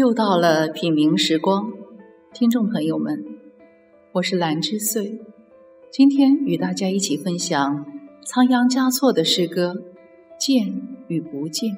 [0.00, 1.70] 又到了品茗时光，
[2.32, 3.22] 听众朋友们，
[4.12, 5.20] 我是兰之岁，
[5.92, 7.84] 今天与大家一起分享
[8.24, 9.74] 仓央嘉措的诗歌
[10.38, 11.74] 《见与不见》。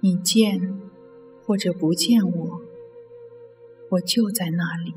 [0.00, 0.80] 你见
[1.44, 2.60] 或者不见我，
[3.90, 4.92] 我就在那里，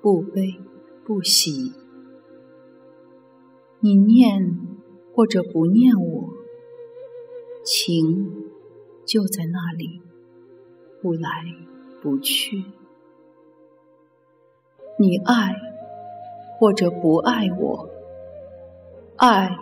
[0.00, 0.54] 不悲
[1.04, 1.72] 不喜。
[3.86, 4.58] 你念
[5.14, 6.28] 或者不念我，
[7.64, 8.34] 情
[9.04, 10.02] 就在那里，
[11.00, 11.44] 不来
[12.02, 12.64] 不去。
[14.98, 15.54] 你爱
[16.58, 17.88] 或者不爱我，
[19.18, 19.56] 爱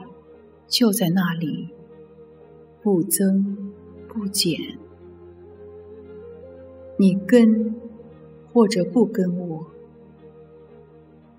[0.69, 1.69] 就在那里，
[2.83, 3.75] 不增
[4.09, 4.59] 不减。
[6.97, 7.75] 你跟
[8.55, 9.67] 或者不跟我，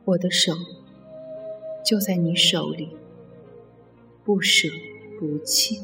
[0.03, 0.53] 我的手。
[1.85, 2.89] 就在你手里，
[4.23, 4.67] 不舍
[5.19, 5.79] 不弃，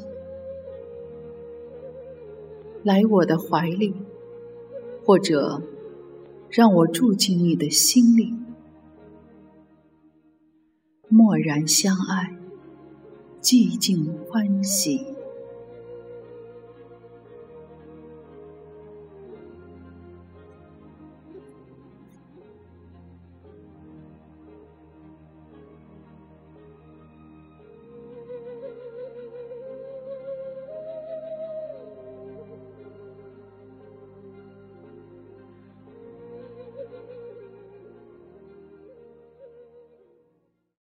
[2.81, 3.93] 来我的怀里，
[5.05, 5.61] 或者
[6.49, 8.33] 让我住进你的心里，
[11.07, 12.35] 默然相爱，
[13.39, 15.05] 寂静欢喜。